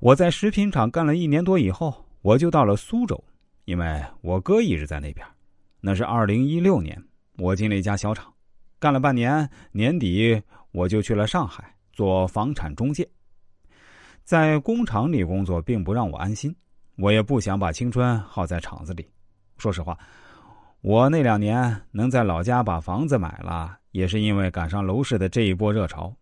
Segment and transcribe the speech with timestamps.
[0.00, 3.20] 我在食品厂干了一年多以后，我就到了苏州，
[3.64, 5.26] 因为我哥一直在那边。
[5.80, 7.02] 那是二零一六年，
[7.36, 8.32] 我进了一家小厂，
[8.78, 10.40] 干了半年，年底
[10.70, 13.08] 我就去了上海做房产中介。
[14.22, 16.54] 在工厂里工作并不让我安心，
[16.96, 19.04] 我也不想把青春耗在厂子里。
[19.56, 19.98] 说实话，
[20.80, 26.14] 我那两年能在老家把房子买了，也是因为赶上楼市的这一波热潮。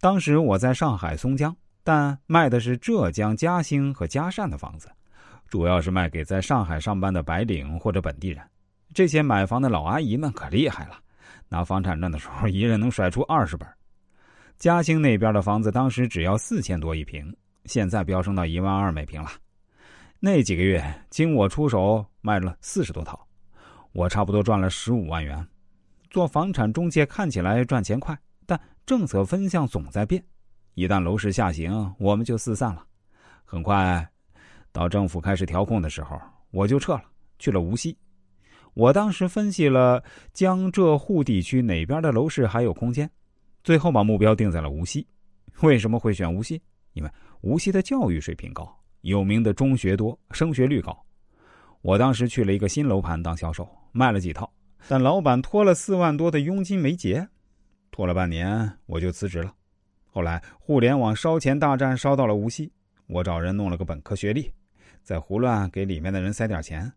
[0.00, 1.56] 当时我在上海松江。
[1.82, 4.90] 但卖的是浙江嘉兴和嘉善的房子，
[5.48, 8.42] 主要是卖给在上海上班的白领或者本地人。
[8.92, 10.98] 这些买房的老阿姨们可厉害了，
[11.48, 13.68] 拿房产证的时候，一人能甩出二十本。
[14.58, 19.30] 嘉兴那边的房子当时只要四千多一平，现在飙升到一万二每平了。
[20.18, 23.26] 那几个月，经我出手卖了四十多套，
[23.92, 25.46] 我差不多赚了十五万元。
[26.10, 30.22] 做房产中介看起来赚钱快，但政策分项总在变。
[30.74, 32.84] 一旦楼市下行，我们就四散了。
[33.44, 34.08] 很快，
[34.72, 37.02] 到政府开始调控的时候，我就撤了，
[37.38, 37.96] 去了无锡。
[38.74, 43.10] 我当时分析了江浙沪地区哪边的楼市还有空间，
[43.64, 45.06] 最后把目标定在了无锡。
[45.62, 46.62] 为什么会选无锡？
[46.92, 47.10] 因为
[47.40, 50.96] 无锡的教育水平高，有名的中学多，升学率高。
[51.82, 54.50] 我当时去了一个新楼盘当销售，卖了几套，
[54.86, 57.28] 但老板拖了四万多的佣金没结，
[57.90, 59.52] 拖了半年，我就辞职了。
[60.12, 62.72] 后来，互联网烧钱大战烧到了无锡，
[63.06, 64.52] 我找人弄了个本科学历，
[65.04, 66.92] 再胡乱给里面的人塞点钱，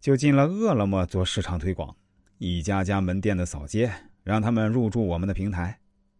[0.00, 1.94] 就进了饿了么做市场推广，
[2.38, 3.92] 一家家门店的扫街，
[4.24, 5.78] 让他们入驻我们的平台。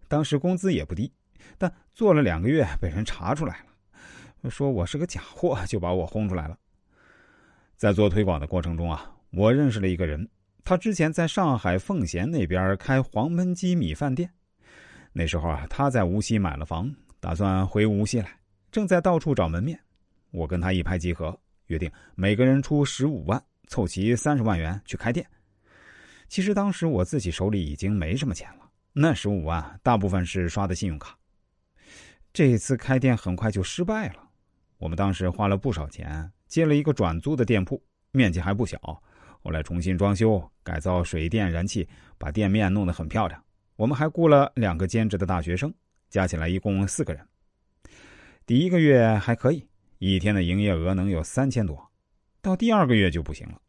[0.09, 1.11] 当时工资也不低，
[1.57, 3.61] 但做了两个月被人查出来
[4.43, 6.59] 了，说我是个假货，就把我轰出来了。
[7.79, 10.29] 在做推广的过程中啊，我认识了一个人，
[10.65, 14.31] 他之前在上海奉贤那边开黄焖鸡米饭店。
[15.19, 18.39] 那时候啊，他在无锡买了房，打算回无锡来，
[18.71, 19.81] 正在到处找门面。
[20.31, 21.35] 我跟他一拍即合，
[21.69, 25.27] 约定每个人出十五万，凑齐三十万元去开店。
[26.29, 31.17] 其实当时我自己手里已经没什么钱了，那十五万大部分是刷的信用卡。
[32.31, 34.29] 这次开店很快就失败了，
[34.77, 38.79] 我们当时花了不少钱，接了一个转租的店铺，面积还不小。
[39.43, 41.89] 后来重新装修、改造水电、燃气，
[42.19, 43.43] 把店面弄得很漂亮。
[43.77, 45.73] 我们还雇了两个兼职的大学生，
[46.09, 47.27] 加起来一共四个人。
[48.47, 49.67] 第一个月还可以，
[49.99, 51.79] 一天的营业额能有三千多。
[52.41, 53.61] 到第二个月就不行了，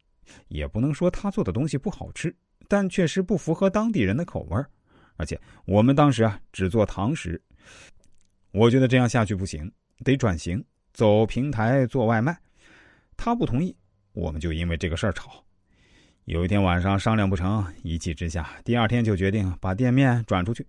[0.47, 2.33] 也不能说他做的东西不好吃，
[2.67, 4.63] 但确实不符合当地人的口味
[5.17, 7.41] 而且我们当时啊只做堂食，
[8.51, 9.69] 我觉得这样下去不行，
[10.05, 10.63] 得转型
[10.93, 12.37] 走平台做外卖。
[13.17, 13.75] 他不同意，
[14.13, 15.43] 我们就因为这个事儿吵。
[16.27, 20.67] 有一天晚上商量不成，一气之下，第二天就决定把店面转出去。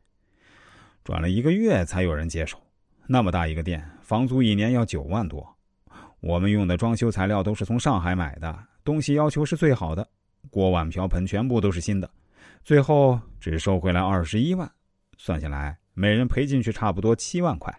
[1.02, 2.56] 转了一个月才有人接手。
[3.08, 5.44] 那么大一个店，房租一年要九万多。
[6.20, 10.08] 我们用的装修材料都是从上海买的，东西要求是最好的，
[10.48, 12.08] 锅碗瓢盆全部都是新的。
[12.62, 14.70] 最后只收回来二十一万，
[15.16, 17.76] 算下来每人赔进去差不多七万块。